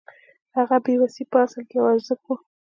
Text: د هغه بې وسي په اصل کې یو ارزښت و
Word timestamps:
د 0.47 0.51
هغه 0.57 0.77
بې 0.85 0.93
وسي 1.01 1.23
په 1.31 1.37
اصل 1.45 1.61
کې 1.69 1.75
یو 1.77 1.85
ارزښت 1.93 2.23
و 2.27 2.37